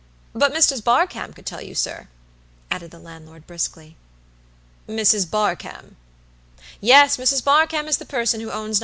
But 0.33 0.51
Mrs. 0.51 0.83
Barkamb 0.83 1.35
could 1.35 1.45
tell 1.45 1.61
you, 1.61 1.75
sir," 1.75 2.07
added 2.71 2.89
the 2.89 2.97
landlord, 2.97 3.45
briskly. 3.45 3.97
"Mrs. 4.89 5.27
Barkamb." 5.29 5.95
"Yes, 6.79 7.17
Mrs. 7.17 7.43
Barkamb 7.43 7.87
is 7.87 7.97
the 7.97 8.05
person 8.05 8.41
who 8.41 8.49
owns 8.49 8.79
No. 8.79 8.79